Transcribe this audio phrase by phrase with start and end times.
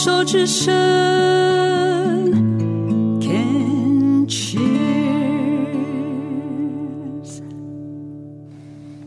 [0.00, 0.72] 手之声
[3.20, 4.60] ，Can cheers。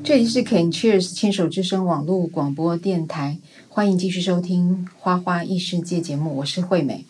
[0.03, 3.37] 这里是 Can Cheers 牵手之声网络广播电台，
[3.69, 7.05] 欢迎继续收听《花花异世界》节目，我是惠美。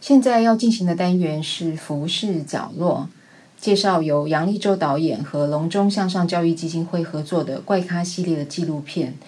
[0.00, 3.10] 现在要进行的单元是服饰角落，
[3.60, 9.18] 介绍由杨力州导演和隆中向上教育基金会合作的怪咖系列的纪录片。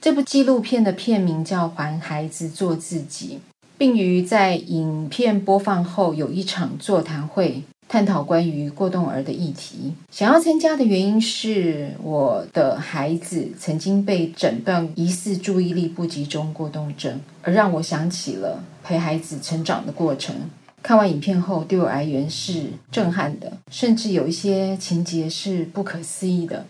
[0.00, 3.40] 这部纪录片的片名叫《还孩子做自己》，
[3.76, 9.92] 并于在影片播放后有一场座谈会，探讨关于过动儿的议题。
[10.12, 20.34] 想要参加的原因是，我的孩子曾经被诊断疑似注意力不集中过动症，而让我想起了陪孩子成长的过程。
[20.80, 26.64] 看完影片后，对我而言是震撼的，甚至有一些情节是不可思议的。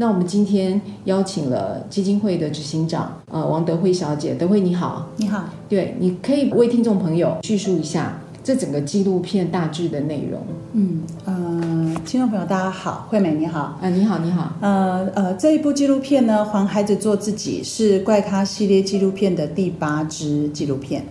[0.00, 4.32] 那我们今天邀请了基金会的执行长，呃，王德慧小姐。
[4.32, 5.44] 德慧你好，你好。
[5.68, 10.40] 对，你可以为听众朋友叙述一下这整个纪录片大致的内容。
[10.74, 13.60] 嗯呃，听众朋友大家好，惠美你好。
[13.60, 14.52] 啊、呃，你好你好。
[14.60, 21.04] 呃呃，这一部纪录片呢，《还孩子做自己》是怪咖系列纪录片的第八支纪录片。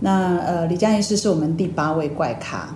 [0.00, 2.74] 那呃，李佳医师是我们第八位怪咖。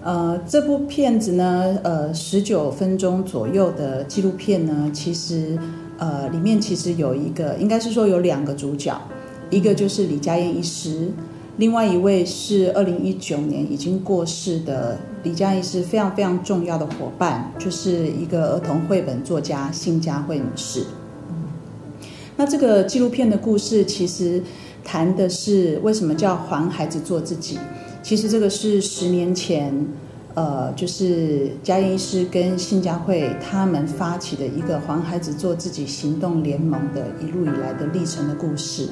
[0.00, 5.58] 呃，这部片子呢，呃，十九分钟左右的纪录片呢，其实，
[5.98, 8.98] 呃，里面其实有一个，应该是说有两个主角，
[9.50, 11.10] 一个就是李佳燕医师，
[11.56, 20.84] 另外一位是二零一九年已经过世的李佳医师非常非常重要的伙伴，就是一个儿童绘本作家辛佳慧女士。
[22.36, 24.40] 那这个纪录片的故事其实
[24.84, 27.58] 谈的是为什么叫还孩子做自己。
[28.08, 29.70] 其实这个是十年前，
[30.32, 38.88] 呃，就是嘉燕医师跟信佳慧他们发起的一个“还孩子做自己”行动联盟的一路以来的历程的故事。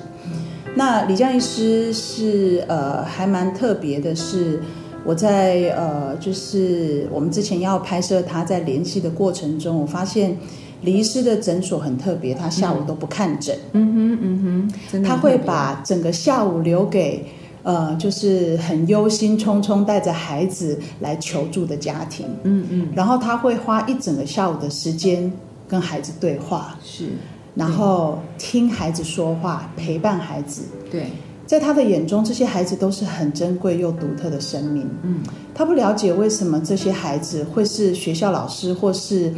[0.75, 4.61] 那李佳医师是呃还蛮特别的是，
[5.03, 10.37] 我在呃就是我们之前要拍摄他在联系的过程中，我发现
[10.83, 17.25] 李医师的诊所很特别，他下午都不看诊，嗯哼嗯哼，他会把整个下午留给。
[17.67, 25.33] 呃，就是很忧心忡忡带着孩子来求助的家庭，嗯嗯，然后他会花一整个下午的时间
[25.67, 27.09] 跟孩子对话，是，
[27.57, 31.11] 然后听孩子说话，陪伴孩子，对，
[31.45, 35.19] 在他的眼中，这些孩子都是很珍贵又独特的生命，嗯，
[35.53, 39.35] 他不了解为什么这些孩子会是学校老师或是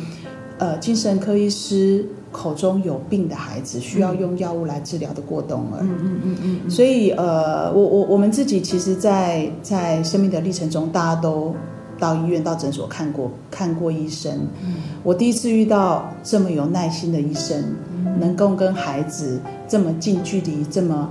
[0.58, 2.04] 呃精神科医师。
[2.30, 11.54] 口中有病的孩子需要用药物来治疗的过动儿，嗯嗯嗯嗯，所以呃，我我我们自己其实在，在在生命的历程中，大家都
[11.98, 14.30] 到医院、到诊所看过看过医生。
[14.62, 17.58] 嗯，我第一次遇到这么有耐心的医生，
[17.90, 21.10] 嗯，能够跟孩子这么近距离、这么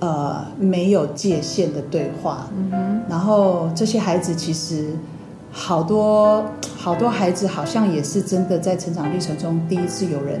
[0.00, 2.48] 呃没有界限的对话。
[2.56, 4.92] 嗯，然后这些孩子其实。
[5.50, 6.44] 好多
[6.76, 10.40] 好多孩子好像也是真的在成长历程中第一次有人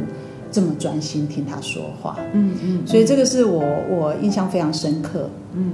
[0.50, 5.72] 这么专心听他说话，嗯嗯，所以这个是我我印象非常深刻，嗯，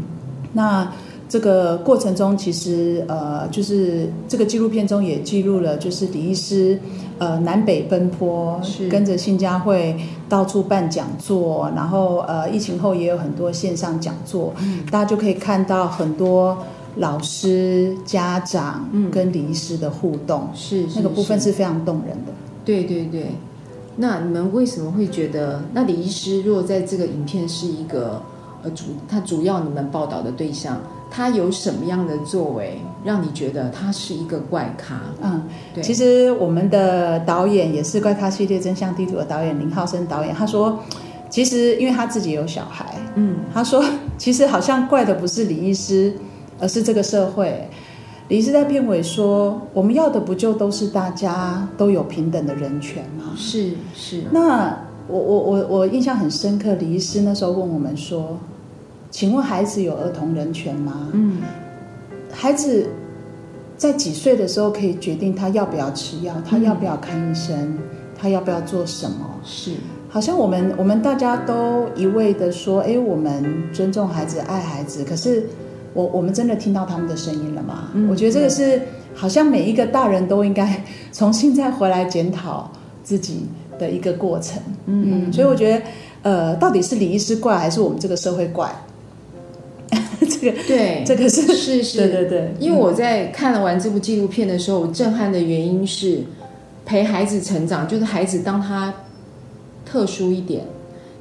[0.53, 0.91] 那
[1.29, 6.79] 这个过程中其实呃就是这个纪录片中也记录了，就是李医师
[7.19, 9.97] 呃南北奔波，跟着辛佳慧
[10.29, 16.59] 到处办讲座，然后呃疫情后也有很多线上讲座，嗯，大家就可以看到很多。
[16.97, 22.33] 老师、家长跟李医师的互动，嗯、是，是那个部分是非常动人的。
[22.65, 23.33] 对对对，
[23.97, 28.23] 那你们为什么会觉得，那李医师如果在这个影片是一个
[28.63, 35.01] 呃主，他主要你们报道的对象，他有什么样的作为，让你觉得他是一个怪咖？
[35.21, 35.43] 嗯，
[35.75, 35.83] 对。
[35.83, 40.79] 其实我们的导演也是怪咖系列真相地图的导演林浩生导演，他说，
[41.29, 43.85] 其实因为他自己有小孩，嗯，他说
[44.17, 46.15] 其实好像怪的不是李医师。
[46.65, 47.69] 而是这个社会，
[48.29, 54.23] 李医师在片尾说：“我们要的不就都是大家都有平等的人权吗？”是是。
[54.31, 54.75] 那
[55.07, 58.39] 我我我我印象很深刻，李医师那时候问我们说
[59.13, 61.43] ：“请问孩子有儿童人权吗？”嗯，
[62.33, 62.89] 孩子
[63.77, 67.79] 在几岁的时候可以决定他要不要吃药，他要不要看医生，嗯、
[68.19, 69.39] 他要不要做什么？
[69.45, 69.73] 是。
[70.09, 75.47] 好像我们我们大家都一味的说：“哎，我们尊重孩子，爱孩子。”可是。
[75.95, 77.89] 我我们真的听到他们的声音了吗？
[77.95, 78.83] 嗯，我觉得这个是
[79.15, 82.71] 好像每一个大人都应该从现在回来检讨
[83.03, 83.47] 自己
[83.79, 84.61] 的一个过程。
[84.87, 85.83] 嗯，嗯，所以我觉得，
[86.23, 88.71] 呃，到底是李医师怪还是我们这个社会怪？
[90.21, 92.55] 这个对，这个是是是，对对对。
[92.59, 96.23] 因为我在看了完这部纪录片的时候，我震撼的原因是
[96.85, 98.93] 陪孩子成长，就是孩子当他
[99.87, 100.65] 特殊一点，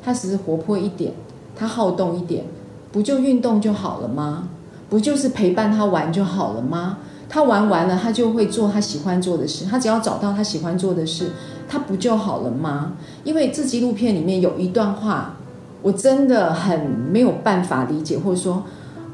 [0.03, 1.11] 他只是活泼一点，
[1.55, 2.43] 他好动一点。
[2.91, 4.49] 不就运动就好了吗？
[4.93, 6.99] 不就是陪伴他玩就好了吗？
[7.27, 9.65] 他玩完了，他就会做他喜欢做的事。
[9.65, 11.31] 他只要找到他喜欢做的事，
[11.67, 12.91] 他不就好了吗？
[13.23, 15.35] 因为这纪录片里面有一段话，
[15.81, 16.79] 我真的很
[17.11, 18.61] 没有办法理解，或者说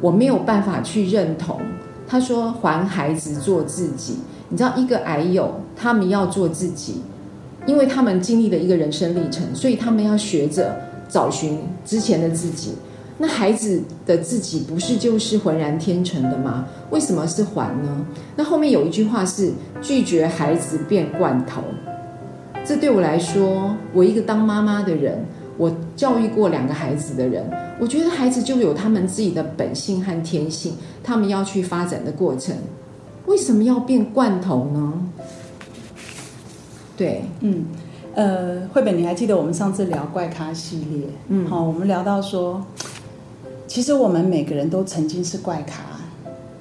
[0.01, 1.61] 我没有办法去认同。
[2.05, 4.17] 他说：“还孩子做自己。”
[4.51, 7.01] 你知道，一个矮友他们要做自己，
[7.65, 10.75] 因为他们经历了一个人生历程，所以他们要学着
[11.07, 12.73] 找寻之前的自己。
[13.21, 16.65] 那孩子的自己不是就是浑然天成的吗？
[16.89, 18.05] 为什么是还呢？
[18.37, 19.51] 那后面有一句话是
[19.81, 21.61] 拒绝孩子变罐头。
[22.65, 25.25] 这对我来说，我一个当妈妈的人，
[25.57, 27.43] 我教育过两个孩子的人，
[27.79, 32.55] 我觉得孩子就有他们自己的本性和天性，他们要去发展的过程。
[33.25, 34.93] 为什么要变罐头呢？
[36.95, 37.65] 对，嗯，
[38.13, 41.03] 呃，绘本，你还记得我们上次聊怪咖系列？
[41.27, 42.65] 嗯，好，我们聊到说，
[43.79, 45.83] 其实我们每个人都曾经是怪咖，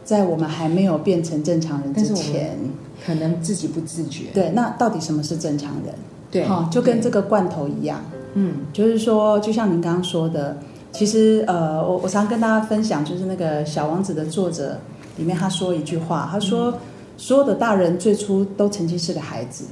[0.05, 2.57] 在我们还没有变成正常人之前，
[3.05, 4.27] 可能自己不自觉。
[4.33, 5.93] 对，那到底什么是正常人？
[6.31, 8.01] 对，好，就跟这个罐头一样。
[8.35, 10.59] 嗯，就是说，就像您刚刚说的，
[10.93, 14.79] 其实呃，我我常跟大家分享，就是那个《小王子》的作者。
[15.17, 16.73] 里面他说一句话，他说
[17.19, 19.65] ：“所有的大人最初都曾经是个孩子，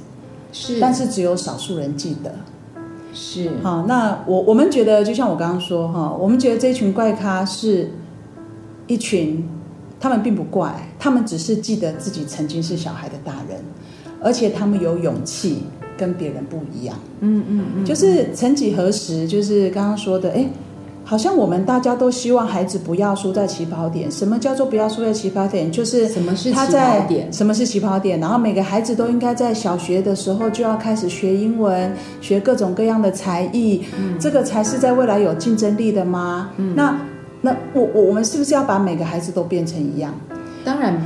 [0.51, 2.35] 是，但是只有少数人记得。”
[3.19, 3.49] 是。
[3.63, 7.89] 好，那我我们觉得，就像我刚刚说哈，我们觉得这群怪咖是
[8.85, 9.43] 一群，
[9.99, 13.59] 他们并不怪，他们只是记得自己曾经是小孩的大人，
[14.21, 15.63] 而且他们有勇气
[15.97, 16.95] 跟别人不一样。
[17.21, 20.47] 嗯嗯嗯，就是曾几何时，就是刚刚说的，哎。
[21.09, 24.11] 好像我们大家都希望孩子不要输在起跑点。
[24.11, 25.71] 什么叫做不要输在起跑点？
[25.71, 28.19] 就是什么是他在什么是起跑点？
[28.19, 33.85] 然后每个孩子都应该在小学的时候就要开始学英文，学各种各样的才艺。
[33.97, 36.49] 嗯，这个才是在未来有竞争力的吗？
[36.57, 36.99] 嗯，那
[37.39, 40.13] 那我我我们是不是要把每个孩子都变成一样？
[40.65, 41.01] 当然。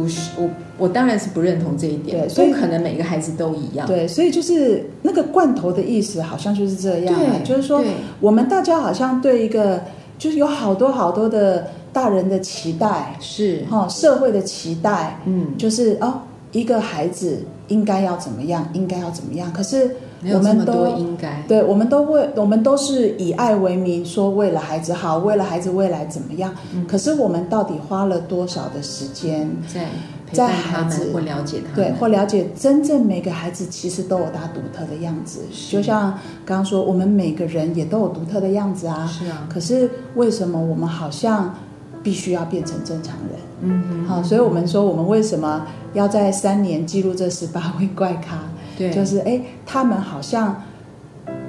[0.00, 0.48] 不是我，
[0.78, 2.20] 我当然是不认同这一点。
[2.20, 3.86] 对，所以可能每个孩子都一样。
[3.86, 7.14] 对，所以就是那个罐头的意思，好像就是这样。
[7.14, 7.82] 对，就是说
[8.18, 9.82] 我们大家好像对一个，
[10.16, 16.20] 就是有好多好多的大人的期待，是哈，社会的期待，嗯，就是哦，
[16.52, 19.96] 一个孩子应该要怎么样，应该要怎么样，可是。
[20.22, 26.52] 我们都应该，对，我们都为我们都是以爱为名，说为了孩子好，为了孩子未来怎么样？
[26.74, 29.86] 嗯、可是我们到底花了多少的时间在
[30.30, 35.40] 在孩子或了解他对，或了解真正每个孩子其实都有他独特的样子。
[35.70, 36.10] 就像
[36.44, 39.06] 刚刚说，我们每个人也都有独特的样子啊。
[39.06, 39.48] 是啊。
[39.48, 41.54] 可是为什么我们好像
[42.02, 43.40] 必须要变成正常人？
[43.62, 44.04] 嗯嗯。
[44.06, 48.38] 好，所以我们说，我们为什么要在三年记录这十八位怪咖？
[48.80, 50.62] 对，就是哎，他们好像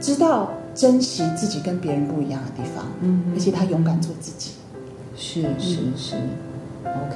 [0.01, 4.51] 知道珍惜自己跟别人不一样的地方，嗯，而且他勇敢做自己，
[5.15, 6.15] 是是是
[6.83, 7.15] ，OK。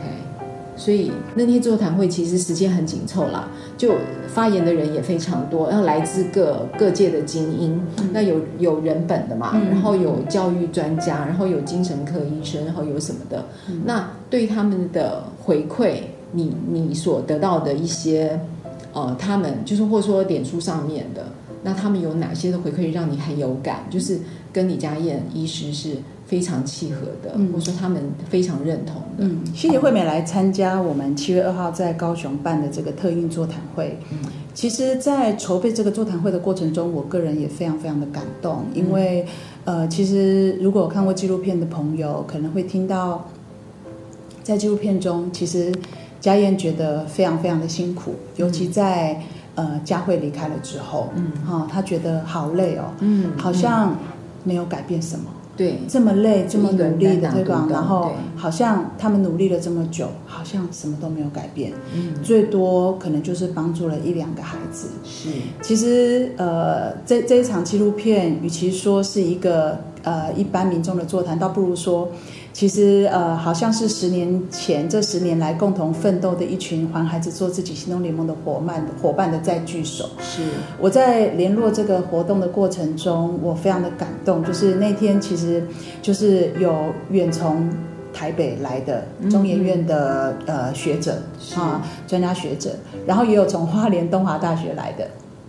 [0.78, 3.96] 所以那天座谈会其实时间很紧凑啦，就
[4.28, 15.96] 发言的人也非常多，然后来自各各界的精英，嗯、那有有人本的嘛，嗯、然后有教育专家，然后有精神科医生，然后有什么的，嗯、那对他们的回馈，
[16.32, 18.40] 你你所得到的一些。
[18.96, 21.26] 呃，他们就是或者说脸书上面的，
[21.64, 23.86] 那他们有哪些的回馈让你很有感？
[23.90, 24.18] 就是
[24.54, 29.25] 跟李佳燕医师是非常契合的，嗯、或者说他们非常认同的。
[29.25, 34.00] 嗯，谢谢惠美来参加我们七月二号在高雄办的这个特运座谈会。
[34.12, 34.18] 嗯，
[34.54, 39.25] 其实，在筹备这个座谈会的过程中，我个人也非常非常的感动，因为、
[39.66, 43.28] 嗯、呃，其实如果有看过纪录片的朋友，可能会听到，
[44.42, 45.74] 在纪录片中，其实。
[46.25, 49.22] 佳燕觉得非常非常的辛苦，尤其在
[49.53, 53.96] 呃佳慧离开了之后，嗯，哈，她觉得好累哦，嗯，好像
[54.44, 57.67] 没有改变什么，对，这么累，这么努力的，对吧？
[57.70, 64.88] 然后好像他们努力了这么久，好像什么都没有改变，嗯，最多可能就是帮助了一两个孩子。
[65.03, 65.29] 是，
[65.62, 72.10] 其实呃，这这一场纪录片，与其说是一个呃一般民众的座谈，倒不如说。
[72.56, 80.06] 其实，呃，好像是十年前，这十年来共同奋斗的一群“还孩子做自己”行动联盟的伙伴伙伴的再聚首。
[80.22, 80.42] 是
[80.80, 84.42] 我在联络这个活动的过程中，我非常的感动。
[84.42, 85.62] 就是那天，其实
[86.02, 86.74] 就是有
[87.10, 87.70] 远从
[88.14, 91.22] 台北来的中研院的、嗯、呃学者
[91.58, 92.70] 啊，专家学者，
[93.06, 95.06] 然后也有从花莲东华大学来的，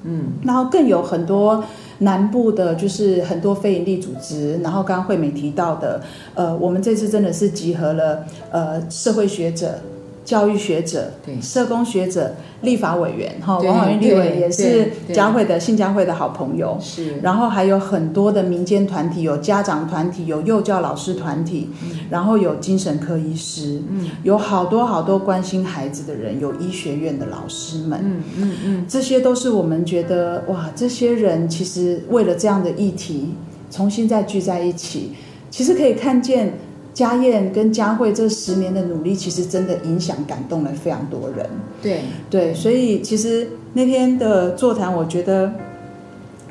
[0.07, 1.65] 嗯，然后更有很多。
[1.99, 5.99] 南部的，就是很多非营利组织，然后刚刚惠美提到的，
[6.35, 9.81] 呃，我们这次真的是集合了呃社会学者、
[10.27, 11.41] 教育学者、对。
[11.41, 15.15] 社工学者、立法委员，哈，王婉玉立委也是对。
[15.15, 22.01] 佳慧的信佳慧的好朋友，是，然后还有很多的民间团体，有家长团体，有幼教老师团体，嗯。
[22.11, 24.11] 然后有精神科医师，嗯。
[24.25, 33.33] 有好多好多关心孩子的人，有医学院的老师们，嗯嗯嗯，这些都是我们觉得哇，这些人其实为了这样的议题
[33.71, 35.13] 重新再聚在一起，
[35.51, 36.53] 其实可以看见
[36.97, 41.47] 佳燕跟佳慧这十年的努力，其实真的影响感动了非常多人。
[41.83, 42.01] 对
[42.31, 45.53] 对，所以其实那天的座谈，我觉得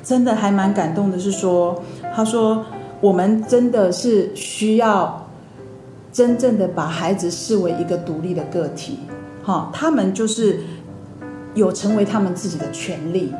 [0.04, 1.82] 真的还蛮感动的，是说
[2.16, 2.64] 他说
[3.02, 5.28] 我们真的是需要
[6.14, 9.00] 真正的把孩子视为一个独立的个体，
[9.44, 10.60] 哈，他们就是
[11.56, 13.34] 有成为他们自己的权利。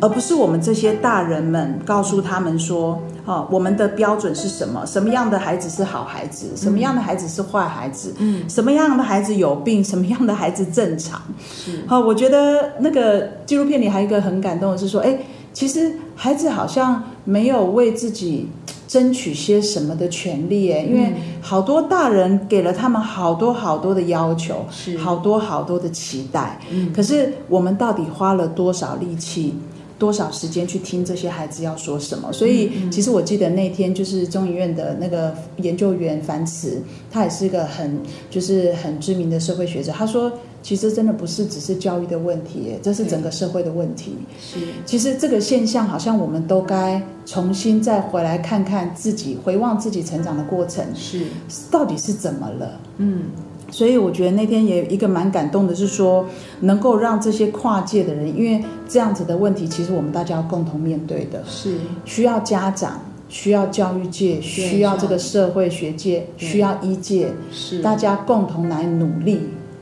[0.00, 4.86] 而不是我们这些大人们告诉他们说，哦，我们的标准是什么？
[4.86, 6.56] 什么样的孩子是好孩子？
[6.56, 8.14] 什么样的孩子是坏孩子？
[8.18, 9.82] 嗯，什么样的孩子有病？
[9.84, 11.20] 什么样的孩子正常？
[11.52, 15.18] 是，好，我觉得那个纪录片里还有一个很感动的是说，哎，
[15.52, 18.48] 其实孩子好像没有为自己
[18.86, 29.54] 争取些什么的权利，哎，因为好多大人给了他们好多好多的要求，是好多好多的期待，嗯可是我们到底花了多少力气？
[29.98, 32.32] 多少时间去听这些孩子要说什么？
[32.32, 37.98] 所以，其实我记得那天就是中研院的那个研究员樊慈，他也是一个很
[38.30, 39.90] 就是很知名的社会学者。
[39.92, 40.30] 他说，
[40.62, 44.16] 其实真的不是只是教育的问题，这是整个社会的问题。
[44.40, 51.24] 是，其实这个现象好像我们都该重新再回来看看自己，回望自己成长的过程，是，
[51.70, 52.80] 到底是怎么了？
[52.98, 53.22] 嗯。
[53.70, 56.24] 所以我觉得那天也有一个蛮感动的，是说
[56.60, 69.40] 能够让这些跨界的人，因为这样子的问题，其实我们大家要共同面对的，是需要家长，需要教育界，需要这个社会学界，需要医界，是大家共同来努力，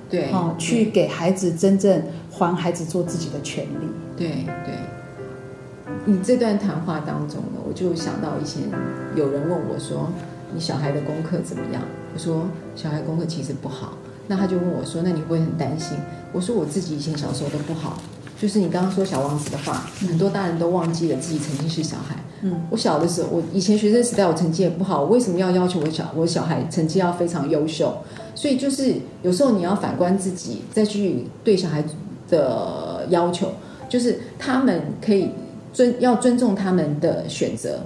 [0.09, 3.87] 对，哈，去给孩子真正还孩子做自己的权利。
[4.17, 4.29] 对
[4.64, 4.75] 对。
[6.07, 8.62] 你这段谈话当中呢，我就想到以前
[9.14, 10.11] 有人问我说
[10.53, 11.83] ：“你小孩的功课怎么样？”
[12.14, 15.99] 我说：“小孩功课其实不好。”那他就问我说：“那你会不会很担心？”
[16.33, 17.99] 我说：“我自己以前小时候都不好，
[18.40, 22.16] 就是你刚刚说小王子的话，很多大人都忘记了自己曾经是小孩。
[22.42, 27.94] 嗯，我小的时候，我以前学生时代我成绩也不好，我为什么要要求我小我小孩成绩要非常优秀？
[28.35, 31.85] 所以就是有时候你要反观自己，再去对小孩
[32.30, 33.49] 的要求，
[33.88, 35.30] 就是他们可以。
[35.75, 37.80] 尊要尊重他们的选择，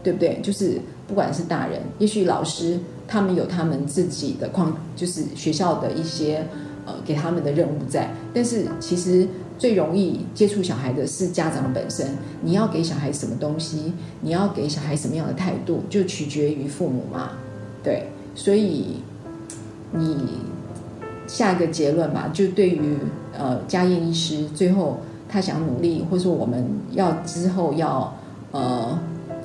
[0.00, 0.38] 对不对？
[0.44, 6.46] 就是不管是大人，也许老师他们有他们自己的框，就是学校的一些
[6.86, 8.10] 呃给他们的任务在。
[8.34, 9.26] 但是其实
[9.58, 12.06] 最容易接触小孩的是家长本身。
[12.42, 17.30] 你要给小孩什么东西，你要给小孩什么样的态度，就取决于父母嘛。
[17.82, 18.96] 对，所以
[19.92, 20.16] 你
[21.26, 22.96] 下一个结论吧，就对于
[23.36, 24.98] 呃家燕医师最后。
[25.28, 28.14] 他想努力，或者说我们要之后要
[28.50, 28.98] 呃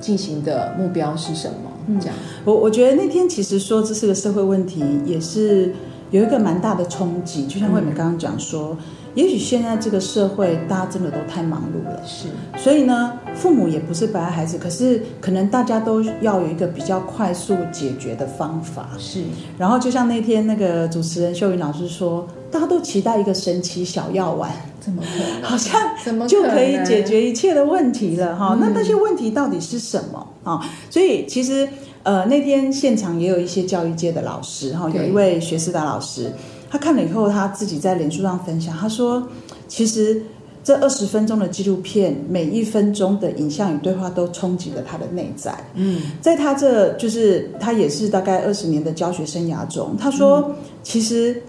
[0.08, 2.00] 进行的目标是什么？
[2.00, 5.70] 这样，我我觉得那天其实说这是个社会问题，也是
[6.10, 7.46] 有一个蛮大的冲击。
[7.46, 8.78] 就像惠美刚刚讲说，嗯、
[9.14, 18.88] 也许现在这个社会大家真的都太忙碌了，是，所以呢，父母也不是不爱孩子，可是可能大家都要有一个比较快速解决的方法。
[18.96, 19.24] 是，
[19.58, 24.50] 然后就像那天那个主持人秀云老师说，大家都期待一个神奇小药丸。
[24.80, 25.42] 怎么可能？
[25.42, 28.56] 好像就可以解决一切的问题了哈。
[28.60, 30.64] 那那些问题到底是什么啊？
[30.88, 31.68] 所以其实
[32.04, 36.32] 呃那天现场也有一些教育界的老师哈，有一位学思达老师，
[36.70, 39.28] 他看了以后他自己在脸书上分享，他说
[39.66, 40.22] 其实
[40.64, 45.54] 这二十分钟的纪录片，每一分钟的影像与对话都冲击了他的内在。
[45.74, 51.42] 嗯，在他这就是他也是大概二十年的教学生涯中，他说其实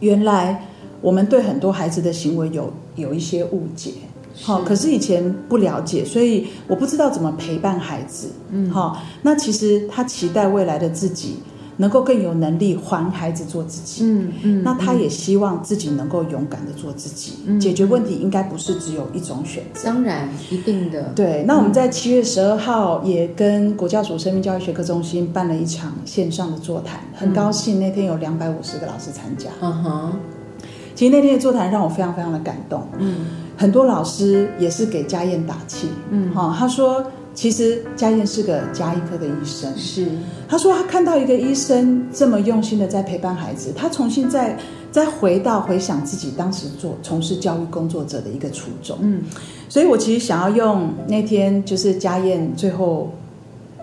[0.00, 0.66] 原来。
[1.02, 3.92] 我们对很多孩子的行为有有一些误解，
[4.42, 11.36] 好，可是以前不了解，所以我不知道怎么陪伴孩子，嗯，好，那其实他期待未来的自己
[11.80, 21.42] 能够更有能力还孩子做自己，嗯嗯，那他也希望自己能够勇敢的做自己，解决问题应该不是只有一种选择，当然一定的，对。
[21.46, 30.12] 那我们在七月十二号也跟国教署生命教育学科中心办了一场线上的座谈，很高兴那天有两百五十个老师参加，嗯哼。
[30.94, 33.24] 其实那天的座谈让我非常非常的感动，嗯，
[33.56, 37.02] 很多老师也是给家燕打气，嗯，哈，他说
[37.34, 40.06] 其实嘉燕是个家医科的医生，是，
[40.48, 44.58] 他说他看到一个医生这么用心的在陪伴孩子，他重新再
[44.92, 49.22] 再回到回想自己当时做从事教育工作者的一个初衷，嗯，
[49.68, 53.10] 所以我其实想要用那天就是嘉燕最后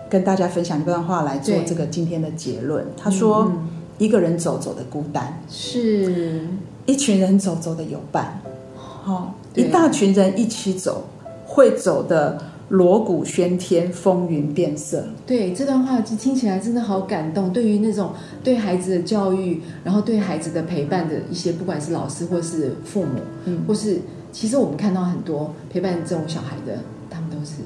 [0.08, 3.52] 跟大家分享一段话来做这个今天的结论，他说。
[3.98, 6.46] 一个人走走的孤单，是。
[6.86, 8.40] 一群人走走的有伴，
[9.04, 11.02] 哦，一大群人一起走，
[11.44, 15.04] 会走的锣鼓喧天，风云变色。
[15.26, 17.52] 对，这段话就听起来真的好感动。
[17.52, 23.98] 对于那种对孩子的教育，然后对孩子的陪伴的一些，不管是老师或是父母，嗯或是
[24.32, 27.62] 其实我们看到很多陪伴这种小孩的，他们都是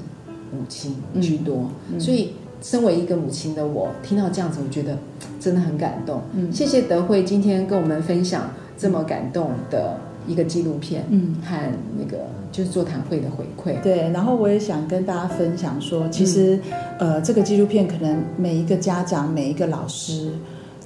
[0.51, 2.33] 母亲居多，嗯嗯所以。
[2.61, 4.97] 身为一个母亲的我，听到这样子，我觉得
[5.37, 6.21] 真的很感动。
[6.33, 11.55] 嗯，谢谢德惠今天跟我们分享这么感动的一个纪录片，嗯，和
[11.97, 13.81] 那个就是座谈会的回馈。
[13.81, 16.59] 对，然后我也想跟大家分享说，其实，
[16.99, 20.31] 嗯、呃，这个纪录片可能每一个家长、每一个老师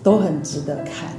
[0.02, 1.10] 都很值得看。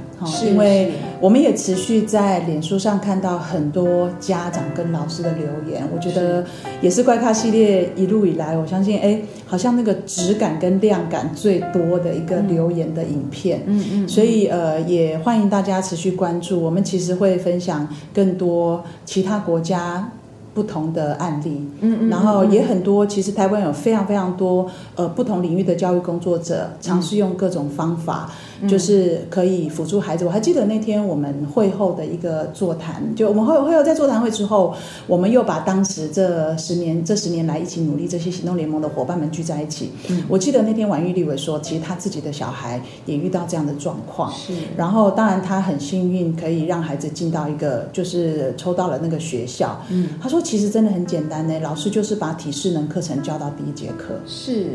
[0.45, 6.45] 因为我们也持续在脸书上看到很多家长跟老师的留言，我觉得
[6.81, 20.11] 也是怪咖系列一路以来，我相信哎，好像那个质感跟量感最多的一个留言的影片，嗯嗯，所以呃也欢迎大家持续关注，我们其实会分享更多其他国家
[20.53, 28.29] 不同的案例，嗯嗯，然后也很多，其实台湾有非常非常多呃不同领域的教育工作者，尝试用各种方法。
[28.67, 30.25] 就是可以辅助孩子。
[30.25, 34.75] 我还记得那天我们会后的一个座谈，就我们会会后在座谈会之后，
[35.07, 39.91] 我们又把当时这十年这十年来一起努力这些行动联盟的伙伴们聚在一起。
[40.09, 44.31] 嗯，我记得那天婉玉立伟说，其实他自己的小孩也遇到这样的状况。
[44.33, 49.79] 是，然后当然他很幸运可以让孩子进到一个就是抽到了那个学校。
[49.89, 54.15] 嗯，他说其实真的很简单呢，老师就是把体适能课程教到第一节课。
[54.27, 54.71] 是。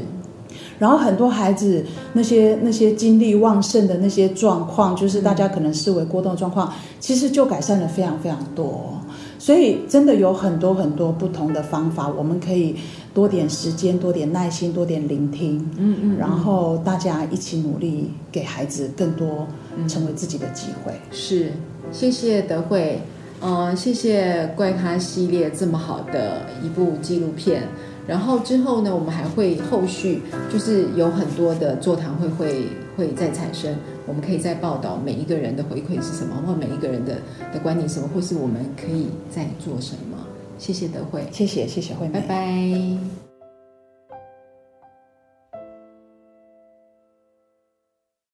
[0.79, 8.93] 然后很多孩子那些那些精力旺盛的那些状况，就是大家可能视为过动的状况，其实就改善了非常非常多。
[9.39, 12.77] 所以真的有很多很多不同的方法，我们可以
[13.13, 19.47] 多点时间、多点耐心、多点聆听，嗯嗯，然后大家一起努力，给孩子更多
[19.87, 20.95] 成为自己的机会。
[21.11, 21.53] 是，
[21.93, 23.01] 谢谢德惠，
[23.43, 27.65] 嗯，谢谢怪咖系列这么好的一部纪录片。
[28.07, 30.21] 然后之后呢，我们还会后续
[30.53, 33.75] 就是有很多的座谈会会会再产生，
[34.07, 37.17] 我们可以再报道每一个人的回馈是什么，或每一个人的
[37.53, 40.19] 的观点是什么，或是我们可以再做什么。
[40.59, 43.24] 谢谢德惠，谢谢谢谢惠美，拜拜。